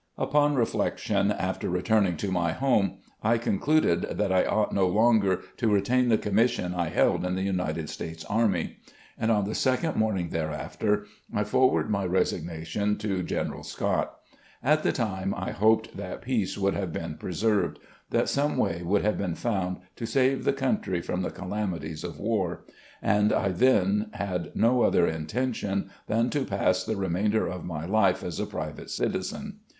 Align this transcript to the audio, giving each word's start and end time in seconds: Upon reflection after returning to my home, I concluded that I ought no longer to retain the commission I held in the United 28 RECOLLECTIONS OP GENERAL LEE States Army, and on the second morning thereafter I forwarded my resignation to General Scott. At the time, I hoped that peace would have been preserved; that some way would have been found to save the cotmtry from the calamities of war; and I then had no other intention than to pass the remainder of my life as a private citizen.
Upon 0.17 0.55
reflection 0.55 1.29
after 1.31 1.69
returning 1.69 2.17
to 2.17 2.31
my 2.31 2.53
home, 2.53 2.97
I 3.21 3.37
concluded 3.37 4.01
that 4.17 4.31
I 4.31 4.43
ought 4.45 4.73
no 4.73 4.87
longer 4.87 5.41
to 5.57 5.67
retain 5.71 6.09
the 6.09 6.17
commission 6.17 6.73
I 6.73 6.89
held 6.89 7.23
in 7.23 7.35
the 7.35 7.43
United 7.43 7.87
28 7.87 7.87
RECOLLECTIONS 7.87 8.23
OP 8.23 8.29
GENERAL 8.31 8.49
LEE 8.49 8.63
States 8.63 8.75
Army, 8.75 8.95
and 9.19 9.29
on 9.31 9.45
the 9.45 9.53
second 9.53 9.95
morning 9.97 10.29
thereafter 10.29 11.05
I 11.31 11.43
forwarded 11.43 11.91
my 11.91 12.07
resignation 12.07 12.97
to 12.97 13.21
General 13.21 13.61
Scott. 13.61 14.15
At 14.63 14.81
the 14.81 14.91
time, 14.91 15.35
I 15.37 15.51
hoped 15.51 15.95
that 15.95 16.23
peace 16.23 16.57
would 16.57 16.73
have 16.73 16.91
been 16.91 17.13
preserved; 17.19 17.77
that 18.09 18.27
some 18.27 18.57
way 18.57 18.81
would 18.81 19.03
have 19.03 19.19
been 19.19 19.35
found 19.35 19.81
to 19.97 20.07
save 20.07 20.45
the 20.45 20.51
cotmtry 20.53 21.05
from 21.05 21.21
the 21.21 21.29
calamities 21.29 22.03
of 22.03 22.17
war; 22.19 22.65
and 23.03 23.31
I 23.31 23.49
then 23.49 24.09
had 24.13 24.51
no 24.55 24.81
other 24.81 25.05
intention 25.05 25.91
than 26.07 26.31
to 26.31 26.43
pass 26.43 26.83
the 26.83 26.95
remainder 26.95 27.45
of 27.45 27.63
my 27.65 27.85
life 27.85 28.23
as 28.23 28.39
a 28.39 28.47
private 28.47 28.89
citizen. 28.89 29.59